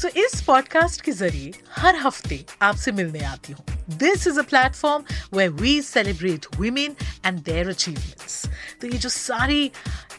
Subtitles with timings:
[0.00, 3.64] सो इस पॉडकास्ट के ज़रिए हर हफ़्ते आपसे मिलने आती हूँ।
[3.98, 5.02] This is a platform
[5.36, 6.94] way we celebrate women
[7.26, 8.46] and their achievements
[8.80, 9.70] तो ये जो सारी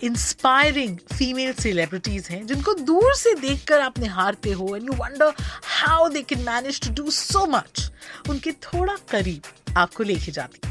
[0.03, 5.33] इंस्पायरिंग फीमेल सेलिब्रिटीज हैं, जिनको दूर से देखकर आप निहारते हो and you wonder
[5.79, 7.89] how they can manage to do so much
[8.29, 10.70] उनके थोड़ा करीब आपको लेके जाती हूँ।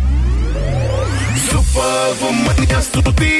[1.51, 3.35] या Stuti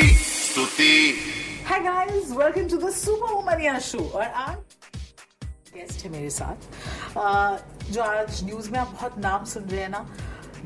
[1.67, 4.57] hi guys welcome to the super show और आज
[5.75, 6.57] गेस्ट है मेरे साथ।
[7.15, 7.53] uh,
[7.91, 10.05] जो आज न्यूज़ में आप बहुत नाम सुन रहे हैं ना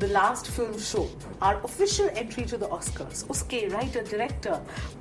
[0.00, 1.08] the last film show
[1.42, 4.54] our official entry to the Oscars उसके writer director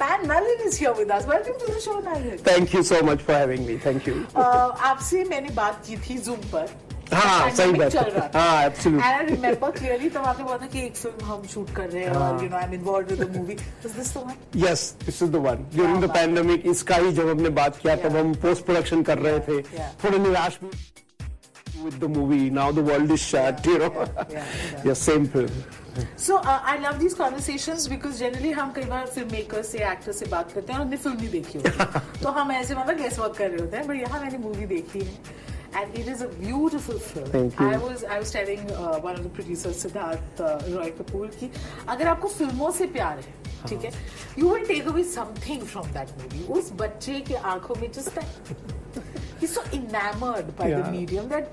[0.04, 3.22] Pan Nalin is here with us welcome to the show Nair Thank you so much
[3.30, 3.78] for having me.
[3.90, 4.18] Thank you.
[4.38, 8.70] आपसे मैंने बात की थी zoom पर। हाँ, सही बात है। हाँ.
[8.70, 12.04] And I remember clearly तब आपने बोला था कि एक फ़िल्म हम शूट कर रहे
[12.04, 13.58] हैं और you know I'm involved with the movie.
[13.84, 14.38] Was this the one?
[14.54, 15.66] Yes, this is the one.
[15.76, 19.18] During the बात है। इसका ही जब हमने बात किया तब हम पोस्ट प्रोडक्शन कर
[19.28, 19.62] रहे थे
[20.04, 20.72] थोड़े निराश भी
[21.86, 22.50] with the movie.
[22.50, 23.90] Now the world is shut, you know.
[23.96, 24.86] Yeah, yeah.
[24.86, 25.50] yes, same film.
[26.18, 30.12] So uh, I love these conversations because generally हम कई बार फ़िल्म मेकर से एक्टर
[30.12, 33.20] से बात करते हैं और हमने फ़िल्म नहीं देखी होती तो हम ऐसे मतलब गेस
[33.20, 36.29] वर्क कर रहे होते हैं बट यहाँ मैंने मूवी देखी है and it is a
[36.29, 37.27] beautiful film.
[37.35, 37.67] Thank you.
[37.69, 41.51] I was I was telling uh, one of the producers Siddharth uh, Roy Kapoor कि
[41.89, 43.93] अगर आपको फिल्मों से प्यार है ठीक है
[44.39, 46.47] you will take away something from that movie.
[46.59, 48.25] उस बच्चे के आंखों में just that
[49.41, 50.91] he's so enamored by the Yeah.
[50.99, 51.53] medium that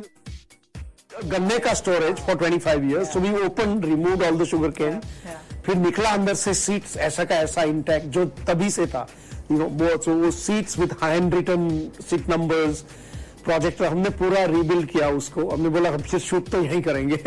[1.31, 5.39] गन्ने का storage for 25 years so we opened removed all the sugar cane Yeah.
[5.67, 9.07] फिर निकला अंदर से सीट्स ऐसा का ऐसा इंटैक्ट जो तभी से था
[9.51, 10.93] यू नो वो so वो seats with
[11.35, 12.85] handwritten seat numbers
[13.48, 17.18] project पर हमने पूरा रीबिल्ड किया उसको हमने बोला हम सिर्फ़ शूट तो यही करेंगे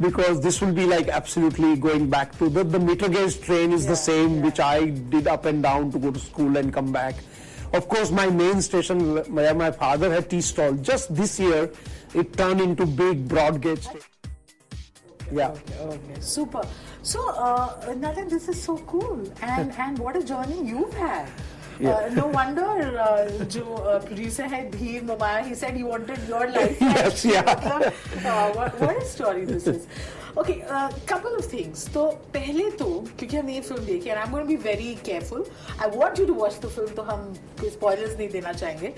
[0.00, 3.94] because this will be like absolutely going back to the metre gauge train is the
[4.02, 7.22] same which I did up and down to go to school and come back
[7.74, 11.72] of course main station my father है tea stall just this year
[12.16, 13.88] it turn in to big broad gauge
[15.32, 15.48] Yeah.
[15.48, 16.20] Okay, okay.
[16.20, 16.62] Super.
[17.02, 19.22] So, uh, Nathan, this is so cool.
[19.42, 21.28] And and what a journey you've had.
[21.80, 21.90] yeah.
[21.92, 22.68] uh, no wonder
[23.06, 26.80] uh, jo uh, producer hai bheem mamaya he said he wanted your life.
[26.96, 27.42] Yes yeah.
[27.54, 27.92] मतलब,
[28.24, 29.88] uh, what, what a story this is.
[30.38, 30.52] Okay
[31.08, 32.86] couple of things तो पहले तो
[33.18, 35.44] क्योंकि हमने ये film देखी and I am be very careful
[35.82, 37.22] I want you to watch the film तो हम
[37.60, 38.92] कोई स्पॉयलर्स नहीं देना चाहेंगे.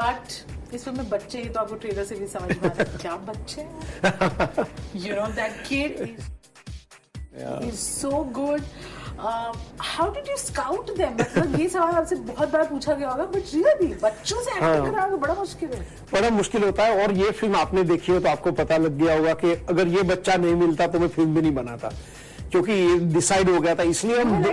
[0.00, 2.98] बट इस फ़िल्म में बच्चे ही तो आपको ट्रेलर से भी समझ में आता है
[2.98, 3.62] क्या बच्चे
[5.08, 5.92] you know that kid
[7.68, 8.10] is so
[8.40, 8.62] good
[9.18, 11.14] how did you scout them?
[11.20, 14.90] मतलब ये सवाल आपसे बहुत बार पूछा गया होगा बट रियली बच्चों से एक्टिंग हाँ।
[14.90, 15.80] कराना तो बड़ा मुश्किल है
[16.12, 19.16] बड़ा मुश्किल होता है और ये फ़िल्म आपने देखी हो तो आपको पता लग गया
[19.16, 21.92] होगा कि अगर ये बच्चा नहीं मिलता तो मैं फ़िल्म भी नहीं बनाता
[22.50, 24.44] क्योंकि ये डिसाइड हो गया था इसलिए हम.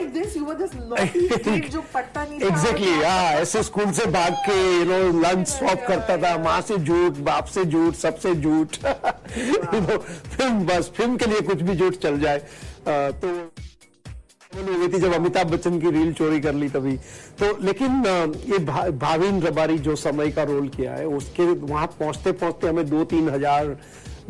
[2.44, 6.78] एग्जैक्टली हाँ ऐसे स्कूल से भाग के यू नो लंच स्वॉप करता था माँ से
[6.78, 8.78] झूठ बाप से झूठ सबसे झूठ
[9.38, 12.40] यू नो फ़िल्म बस फ़िल्म के लिए कुछ भी झूठ चल जाए
[12.88, 13.30] तो
[14.58, 16.96] हो गई थी जब अमिताभ बच्चन की रील चोरी कर ली तभी।
[17.40, 18.04] तो लेकिन
[18.48, 22.90] ये भा, भाविन रबारी जो समय का रोल किया है उसके वहाँ पहुँचते पहुँचते हमें
[22.90, 23.78] दो तीन हज़ार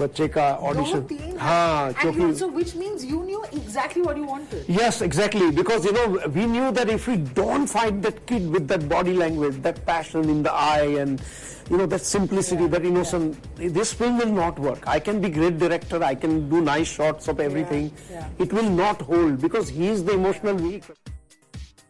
[0.00, 4.02] बच्चे का दो ऑडिशन तीन हाँ and क्योंकि you, so which means you knew exactly
[4.02, 4.64] what you wanted.
[4.68, 5.50] Yes, exactly.
[5.50, 6.06] Because you know,
[6.36, 10.30] we knew that if we don't find that kid with that body language, that passion
[10.30, 11.22] in the eye, and
[11.70, 14.86] you know, that simplicity, that innocence, this film will not work.
[14.86, 17.92] I can be great director, I can do nice shots of everything.
[18.10, 18.28] yeah.
[18.38, 20.96] It will not hold because he is the emotional vehicle.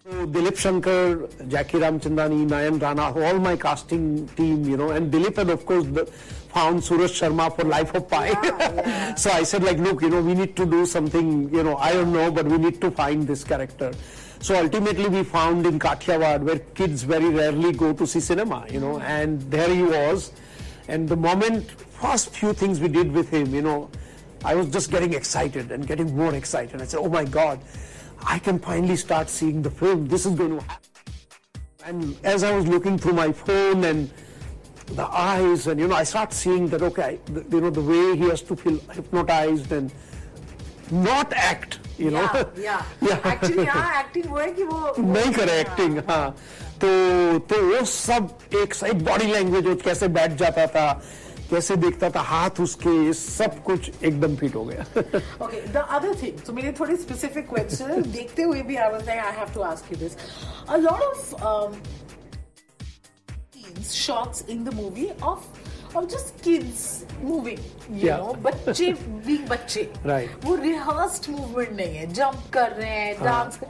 [0.05, 5.37] So Dilip Shankar, Jackie Ramchandani, Nayan Rana, all my casting team, you know, and Dilip
[5.37, 6.11] had of course the,
[6.56, 9.14] found Suraj Sharma for Life of Pi.
[9.18, 11.92] so I said like, look, you know, we need to do something, you know, I
[11.92, 13.92] don't know, but we need to find this character.
[14.40, 18.80] So ultimately we found in Kathiawad where kids very rarely go to see cinema, you
[18.80, 19.18] know, mm-hmm.
[19.18, 20.32] and there he was.
[20.88, 23.90] And the moment, first few things we did with him, you know,
[24.46, 26.82] I was just getting excited and getting more excited.
[26.82, 27.60] I said, oh my God,
[28.26, 30.08] I can finally start seeing the film.
[30.08, 30.92] This is going to happen.
[31.84, 34.10] And as I was looking through my phone and
[34.88, 38.16] the eyes, and you know, I start seeing that okay, the, you know, the way
[38.16, 39.92] he has to feel hypnotized and
[40.92, 42.30] not act, you know.
[42.56, 43.20] Yeah, yeah.
[43.24, 46.36] Actually, यहाँ acting वो है कि वो नहीं करे acting हाँ
[46.82, 48.30] तो तो वो सब
[48.62, 50.88] एक एक बॉडी लैंग्वेज वो कैसे बैठ जाता था
[51.50, 54.86] कैसे देखता था हाथ उसके सब कुछ एकदम फिट हो गया
[55.42, 56.38] Okay, the other thing.
[56.46, 60.16] So मेरे थोड़े specific questions देखते हुए भी like I have to ask you this.
[60.68, 62.05] A lot of um, scenes,
[63.94, 65.40] shots in the movie of
[65.96, 67.60] of just kids moving,
[67.90, 68.18] you Yeah.
[68.18, 68.94] know, बच्चे
[69.28, 69.94] being बच्चे.
[70.06, 70.46] Right.
[70.46, 73.68] वो rehearsed movement नहीं है, jump कर रहे हैं, dance कर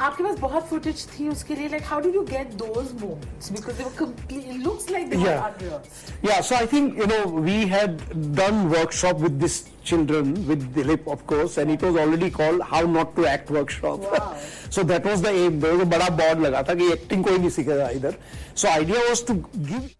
[0.00, 3.96] आपके पास बहुत footage थी उसके लिए did you get those moments because they were
[3.98, 5.48] complete it looks like they were Yeah.
[5.48, 6.12] unrehearsed.
[6.22, 8.00] Yeah, so I think, you know, we had
[8.40, 12.82] done workshop with these children, with Dilip, of course, and it was already called How
[12.96, 14.00] Not to Act Workshop.
[14.14, 14.34] Wow.
[14.70, 15.60] so that was the aim.
[15.60, 18.16] There was a बड़ा board लगा था कि acting कोई नहीं सीखेगा इधर.
[18.54, 19.34] So idea was to
[19.72, 19.90] give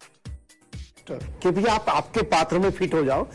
[1.11, 3.27] कि भैया आप आपके पात्र में फिट हो जाओ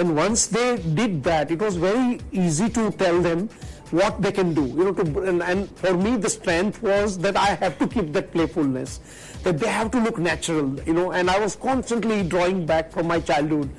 [0.00, 0.66] and once they
[0.98, 3.48] did that it was very easy to tell them
[3.93, 7.35] what they can do you know to and, and for me the strength was that
[7.35, 8.99] I have to keep that playfulness
[9.43, 13.07] that they have to look natural you know and I was constantly drawing back from
[13.07, 13.69] my childhood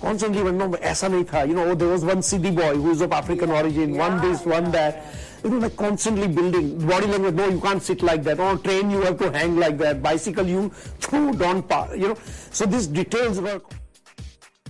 [0.00, 3.00] constantly when no ऐसा नहीं था you know there was one CD boy who is
[3.00, 5.04] of African origin one yeah, this one that
[5.44, 7.34] you know, like constantly building body language.
[7.34, 8.40] No, you can't sit like that.
[8.40, 10.02] On train, you have to hang like that.
[10.02, 12.18] Bicycle, you throw don't pa- You know,
[12.50, 13.60] so these details were,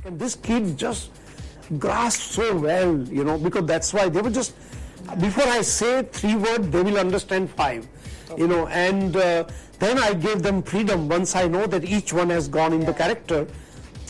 [0.05, 1.11] and these kids just
[1.79, 2.99] grasp so well.
[3.09, 4.55] You know, because that's why they were just.
[5.21, 7.87] Before I say three words, they will understand five.
[8.37, 9.45] You know, and uh,
[9.79, 11.09] then I gave them freedom.
[11.09, 13.47] Once I know that each one has gone in the character,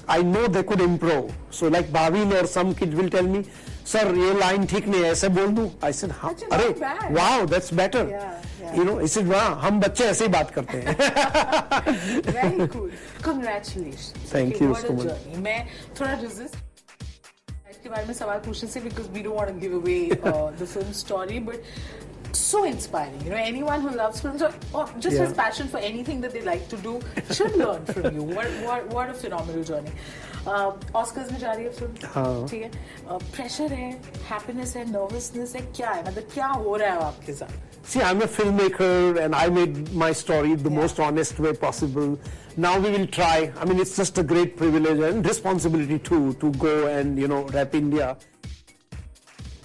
[0.09, 1.33] I know they could improve.
[1.51, 3.45] So like Bhavin or some kid will tell me,
[3.85, 5.69] sir, ये line ठीक नहीं है ऐसे बोल दूं.
[5.83, 7.15] I said, हाँ, Actually, not अरे, bad.
[7.15, 8.09] wow, that's better.
[8.09, 8.75] Yeah, yeah.
[8.77, 12.23] You know, I said, वाह, हम बच्चे ऐसे ही बात करते हैं.
[12.33, 12.91] Very cool.
[13.23, 14.13] Congratulations.
[14.33, 15.07] Thank Okay, you what so a much.
[15.07, 15.37] journey.
[15.47, 15.67] मैं
[16.01, 16.57] थोड़ा resist
[17.84, 21.40] इसके बारे में सवाल पूछने से don't want to give away uh, the film story,
[21.40, 21.60] but
[22.33, 23.21] so inspiring.
[23.25, 25.25] You know, anyone who loves films or, or just Yeah.
[25.25, 27.01] has passion for anything that they like to do
[27.33, 28.23] should learn from you.
[28.39, 29.93] What what what a phenomenal journey.
[30.47, 32.49] Uh, Oscars में जा रही है film हाँ.
[32.51, 33.89] ठीक है pressure है
[34.29, 37.57] happiness है nervousness है क्या है मतलब क्या हो रहा है आपके साथ
[37.91, 40.79] See, I'm a filmmaker and I made my story the Yeah.
[40.81, 42.19] most honest way possible.
[42.65, 43.51] Now we will try.
[43.61, 47.39] I mean, it's just a great privilege and responsibility too to go and, you know,
[47.59, 48.09] rep India.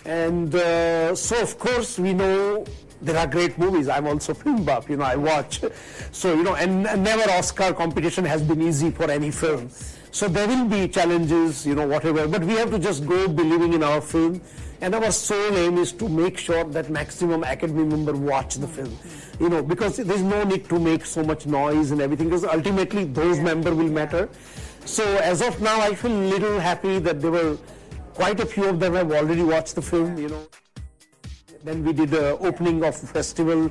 [0.08, 2.64] And uh, so, of course, we know
[3.02, 3.90] there are great movies.
[3.90, 5.60] I'm also film buff, you know, I watch.
[6.12, 9.68] So, you know, and, and never Oscar competition has been easy for any film.
[10.10, 12.26] So there will be challenges, you know, whatever.
[12.26, 14.40] But we have to just go believing in our film.
[14.80, 18.96] And our sole aim is to make sure that maximum Academy member watch the film.
[19.38, 23.04] You know, because there's no need to make so much noise and everything, because ultimately
[23.04, 24.30] those member will matter.
[24.86, 27.58] So as of now, I feel little happy that they were
[28.18, 30.44] quite a few of them have already watched the film, you know.
[31.62, 33.70] Then we did the opening of festival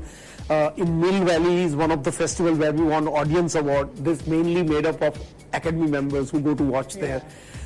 [0.50, 3.94] uh, in Mill Valley is one of the festival where we won audience award.
[3.98, 5.20] This mainly made up of
[5.52, 7.22] academy members who go to watch there.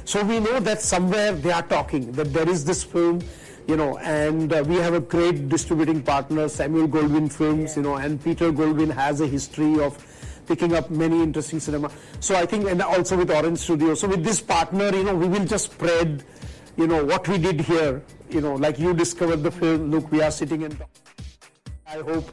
[0.06, 3.22] So we know that somewhere they are talking that there is this film,
[3.68, 7.98] you know, and uh, we have a great distributing partner, Samuel Goldwyn Films, you know,
[7.98, 9.96] and Peter Goldwyn has a history of
[10.48, 11.92] picking up many interesting cinema.
[12.20, 13.94] So I think, and also with Orange Studio.
[13.94, 16.24] So with this partner, you know, we will just spread
[16.77, 20.23] you know, what we did here, you know, like you discovered the film, look, we
[20.23, 20.77] are sitting and
[21.87, 22.31] I hope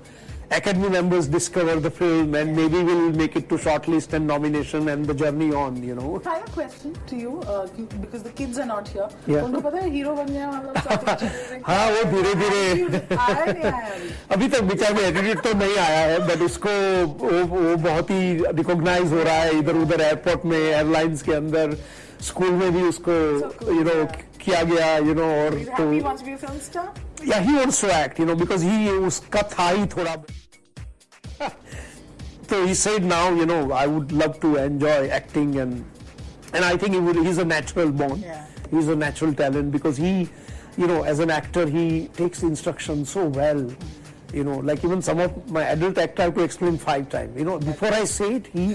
[0.52, 5.08] Academy members discover the film and maybe we'll make it to shortlist and nomination and
[5.12, 6.20] the journey on, you know.
[6.20, 7.66] Final question to you, uh,
[8.02, 9.08] because the kids are not here.
[9.26, 9.42] Yeah.
[9.48, 13.46] उनको पता है hero बन गया मतलब सब कुछ चलेगा। हाँ वो धीरे धीरे आया
[13.46, 16.70] नहीं आया अभी। अभी तक बेचारे में एटीट्यूड तो नहीं आया है बट उसको
[17.24, 18.22] वो, वो बहुत ही
[18.62, 21.78] रिकॉग्नाइज हो रहा है इधर उधर एयरपोर्ट में एयरलाइंस के अंदर
[22.27, 23.13] स्कूल में भी उसको
[23.73, 24.05] यू नो
[24.45, 25.93] किया गया यू नो और तो.
[27.29, 30.17] Yeah he wants act you know because he उसका था ही थोड़ा
[32.51, 35.85] so he said now you know I would love to enjoy acting and
[36.55, 38.47] and I think he would he's a natural born Yeah.
[38.71, 40.13] he's a natural talent because he
[40.83, 41.85] you know as an actor he
[42.21, 43.61] takes instruction so well
[44.39, 47.39] you know like even some of my adult actor I have to explain five times
[47.43, 48.67] you know before I say it he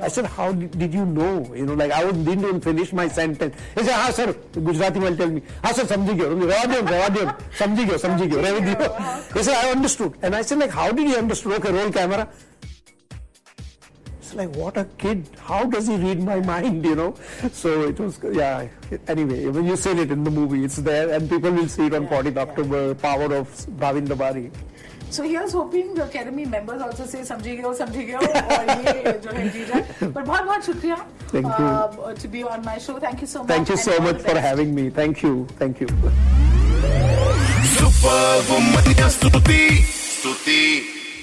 [0.00, 1.52] I said, how did you know?
[1.54, 3.56] You know, like I didn't even finish my sentence.
[3.74, 7.86] He said, ah, sir, Gujarati will tell me, ah, sir, samjhi gyo, revadiyam, revadiyam, samjhi
[7.86, 9.34] gyo, samjhi gyo.
[9.34, 10.14] He said, I understood.
[10.22, 11.56] And I said, like, how did you understand?
[11.56, 12.28] Okay, roll camera.
[14.18, 15.28] It's like, what a kid.
[15.40, 17.14] How does he read my mind, you know?
[17.52, 18.68] So it was, yeah.
[19.08, 21.94] Anyway, when you said it in the movie, it's there and people will see it
[21.94, 22.94] on yeah, 14th October, yeah.
[22.94, 23.48] Power of
[23.80, 24.52] Bhavin Davari.
[25.12, 29.30] So he आज hopping academy members also से समझ गए हो समझ और ये जो
[29.30, 30.96] है जीजा पर बहुत बहुत शुक्रिया
[31.34, 34.20] thank you to be on my show thank you so much thank you so much
[34.26, 35.88] for having me thank you thank you
[37.72, 39.08] super woman yeah